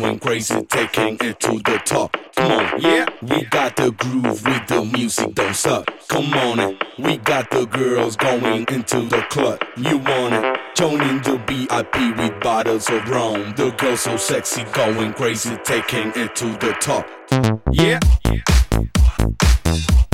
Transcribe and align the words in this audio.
Going 0.00 0.18
crazy, 0.18 0.62
taking 0.64 1.16
it 1.20 1.38
to 1.40 1.52
the 1.52 1.80
top. 1.84 2.16
Come 2.36 2.50
on, 2.50 2.80
yeah. 2.80 3.06
We 3.22 3.44
got 3.44 3.76
the 3.76 3.92
groove 3.92 4.44
with 4.44 4.66
the 4.66 4.84
music, 4.84 5.34
don't 5.34 5.54
suck. 5.54 5.88
Come 6.08 6.32
on. 6.34 6.78
We 6.98 7.16
got 7.18 7.50
the 7.50 7.66
girls 7.66 8.16
going 8.16 8.66
into 8.68 9.02
the 9.02 9.22
club. 9.30 9.62
You 9.76 9.98
want 9.98 10.34
it? 10.34 10.60
Joining 10.74 11.22
the 11.22 11.40
VIP 11.46 12.16
with 12.16 12.40
bottles 12.40 12.88
of 12.90 13.08
rum. 13.08 13.54
The 13.56 13.70
girls 13.70 14.00
so 14.00 14.16
sexy, 14.16 14.64
going 14.72 15.12
crazy, 15.14 15.56
taking 15.64 16.12
it 16.16 16.34
to 16.36 16.46
the 16.58 16.76
top. 16.80 17.06
Yeah. 17.70 18.00
Get 18.24 20.13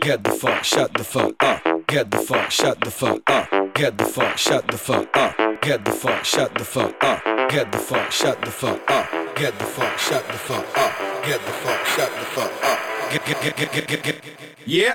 get 0.00 0.24
the 0.24 0.30
fuck, 0.30 0.64
shut 0.64 0.94
the 0.94 1.04
fuck 1.04 1.42
up. 1.42 1.62
Get 1.86 2.10
the 2.10 2.18
fuck, 2.18 2.50
shut 2.50 2.80
the 2.80 2.90
fuck 2.90 3.28
up. 3.28 3.74
Get 3.74 3.98
the 3.98 4.04
fuck, 4.04 4.38
shut 4.38 4.66
the 4.68 4.78
fuck 4.78 5.16
up. 5.16 5.36
Get 5.60 5.84
the 5.84 5.92
fuck, 5.92 6.24
shut 6.24 6.54
the 6.54 6.64
fuck 6.64 7.04
up. 7.04 7.22
Get 7.50 7.70
the 7.72 7.78
fuck, 7.78 8.10
shut 8.10 8.40
the 8.40 8.50
fuck 8.50 8.90
up. 8.90 9.36
Get 9.36 9.58
the 9.58 9.64
fuck, 9.64 9.98
shut 9.98 10.26
the 10.26 10.34
fuck 10.34 10.78
up. 10.78 11.24
Get 11.24 11.40
the 11.44 11.52
fuck, 11.52 11.86
shut 11.86 12.10
the 12.10 12.24
fuck 12.24 12.64
up. 12.64 12.78
Get, 13.12 13.26
get, 13.26 13.42
get, 13.42 13.56
get, 13.56 13.72
get, 13.72 14.02
get, 14.02 14.02
get. 14.02 14.24
Yeah. 14.66 14.94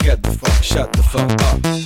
Get 0.00 0.22
the 0.22 0.38
fuck, 0.40 0.62
shut 0.62 0.92
the 0.92 1.02
fuck 1.02 1.42
up. 1.42 1.85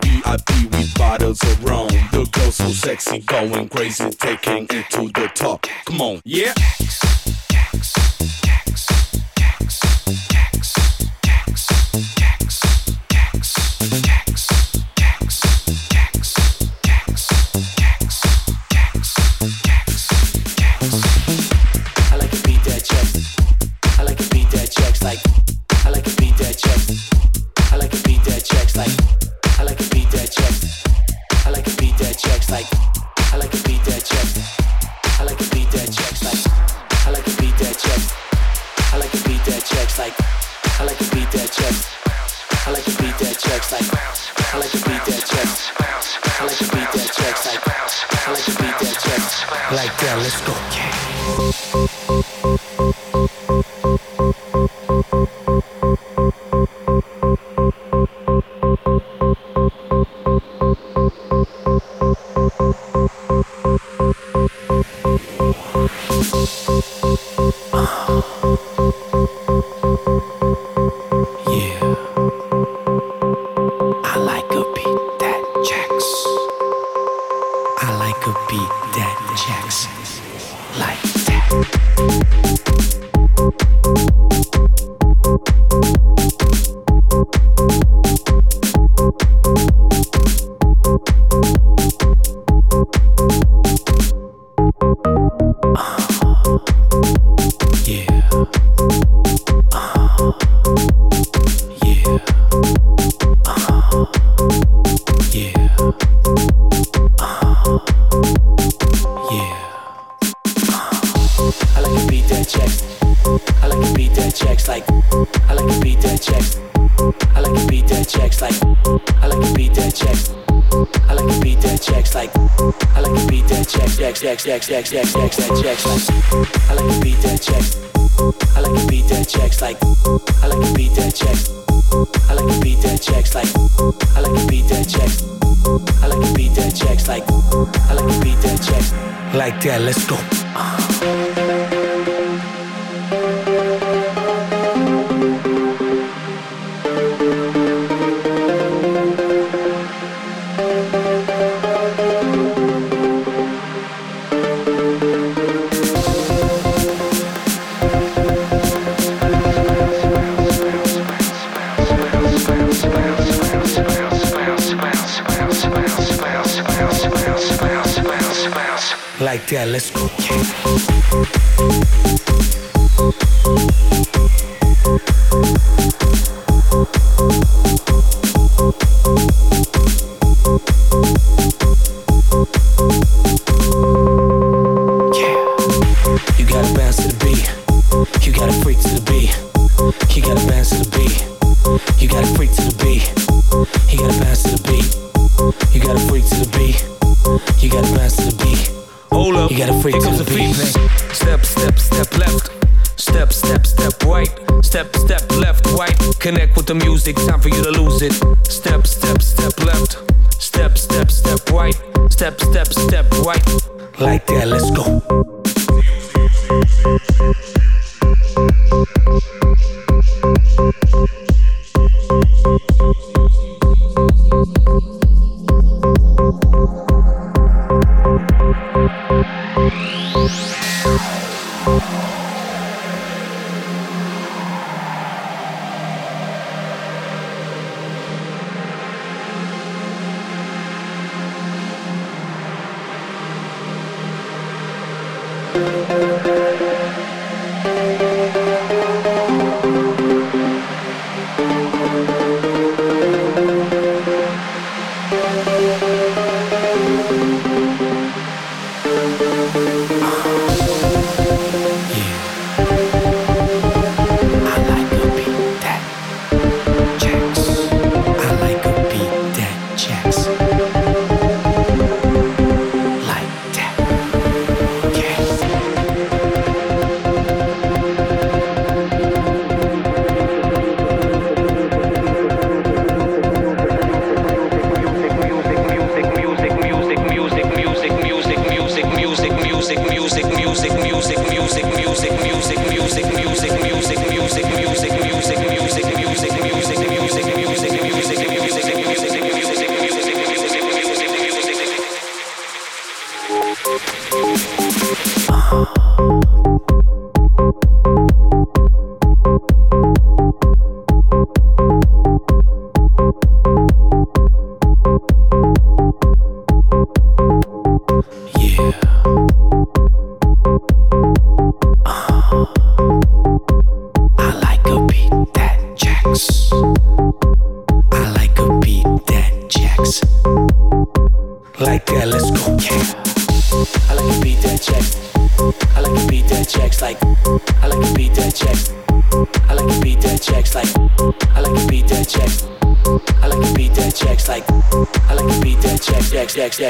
VIP 0.23 0.71
with 0.71 0.97
bottles 0.97 1.41
of 1.43 1.63
rum. 1.63 1.87
The 2.11 2.27
girls 2.31 2.55
so 2.55 2.67
sexy, 2.69 3.19
going 3.19 3.69
crazy, 3.69 4.09
taking 4.11 4.67
it 4.69 4.89
to 4.91 5.07
the 5.07 5.31
top. 5.33 5.65
Come 5.85 6.01
on, 6.01 6.21
yeah. 6.23 6.53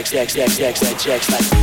Checks, 0.02 0.34
checks, 0.34 0.34
checks, 0.34 0.58
checks, 0.58 0.80
that 0.80 1.00
checks 1.00 1.30
like. 1.30 1.52
I 1.54 1.61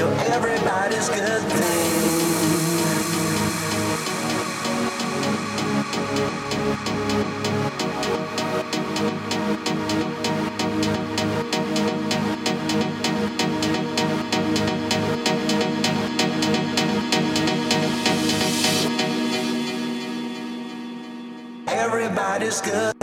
Everybody's 0.00 1.08
good 1.08 1.42
thing. 1.42 1.98
Everybody's 21.66 22.60
good. 22.60 22.97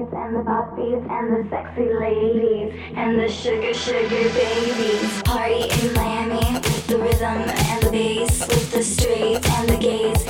and 0.00 0.36
the 0.36 0.42
puppies 0.42 1.04
and 1.10 1.36
the 1.36 1.50
sexy 1.50 1.92
ladies 1.92 2.72
and 2.96 3.18
the 3.18 3.28
sugar 3.28 3.74
sugar 3.74 4.08
babies. 4.08 5.22
Party 5.22 5.68
in 5.80 5.94
Miami 5.94 6.54
with 6.54 6.86
the 6.86 6.98
rhythm 6.98 7.26
and 7.26 7.82
the 7.82 7.90
bass, 7.90 8.40
with 8.48 8.72
the 8.72 8.82
straight 8.82 9.46
and 9.46 9.68
the 9.68 9.76
gays. 9.76 10.24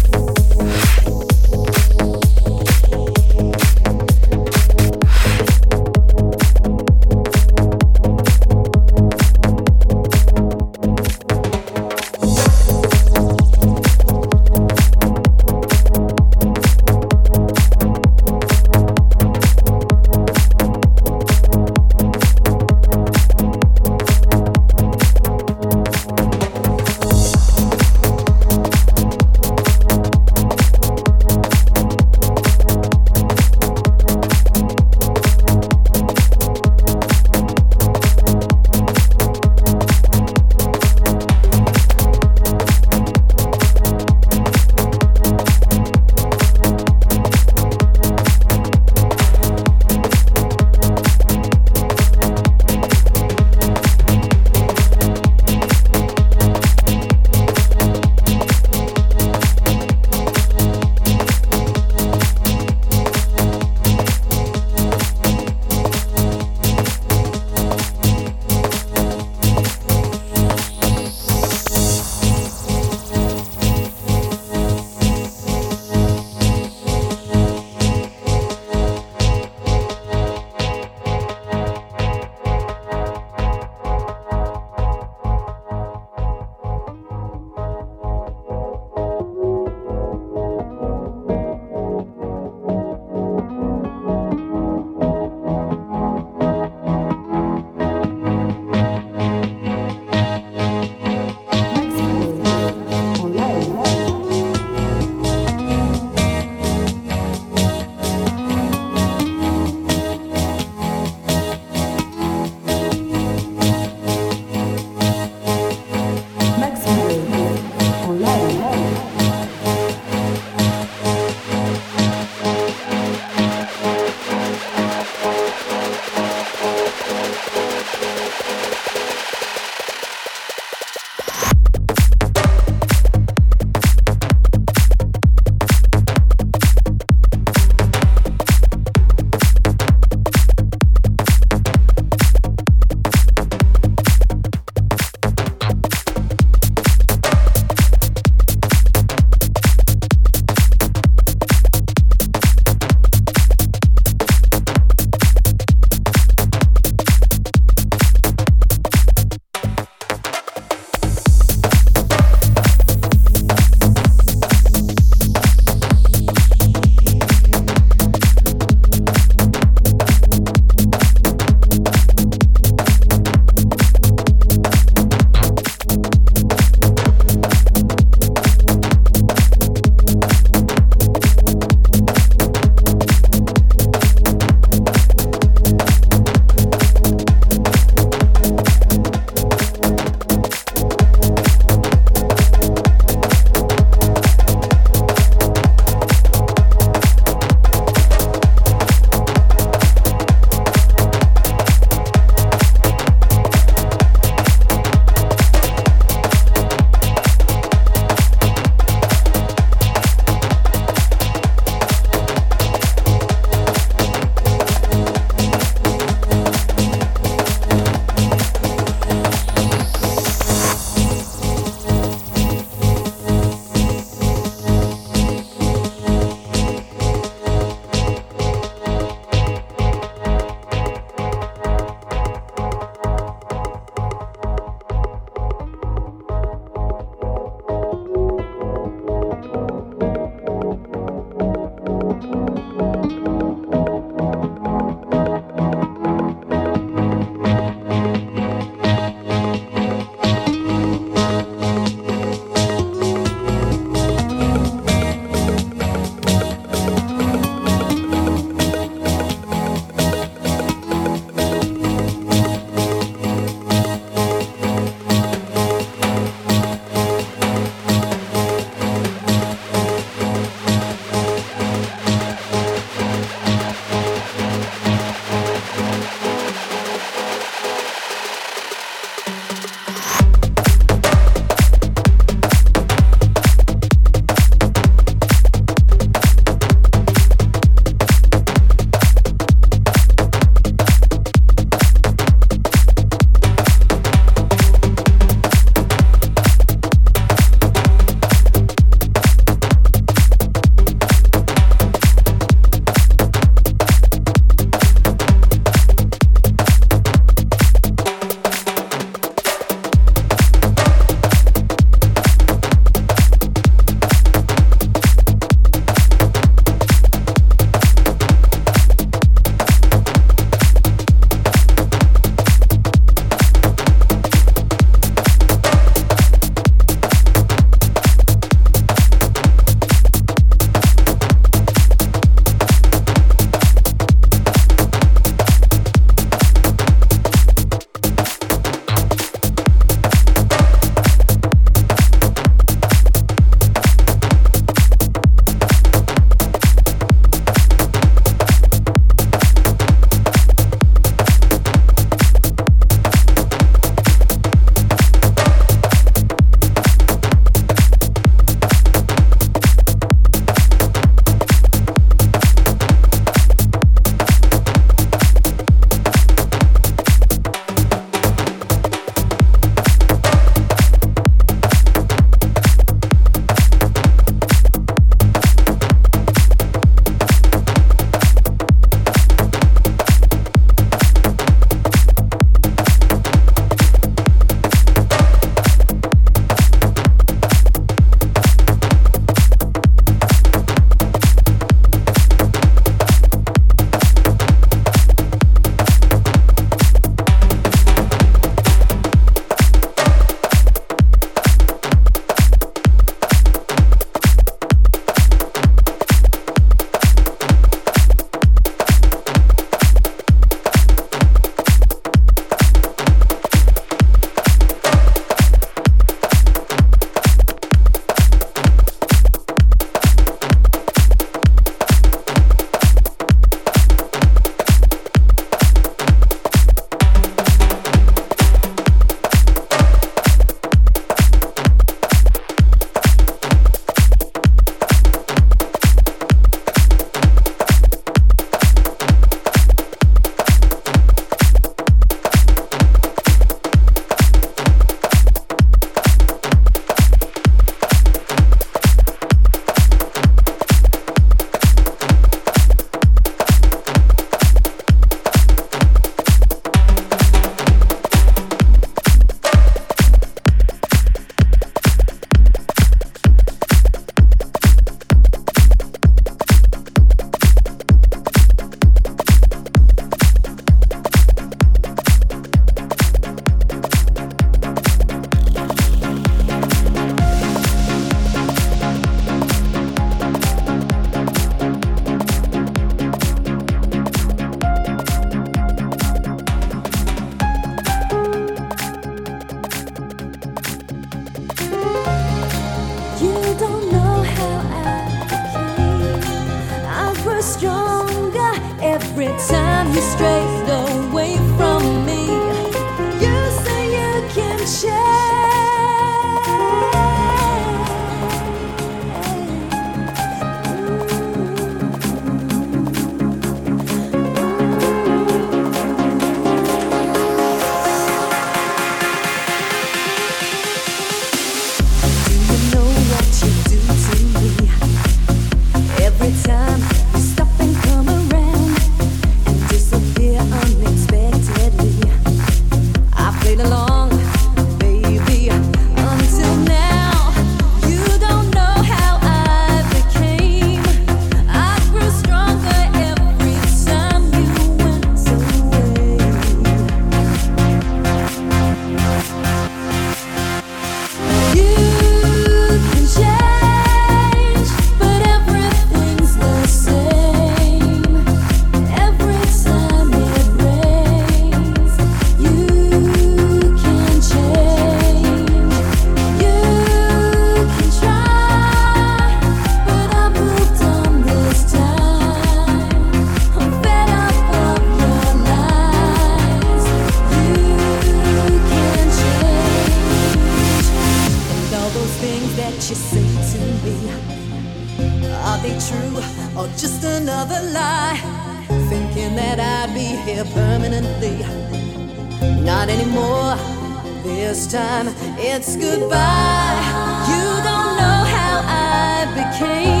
I 599.63 600.00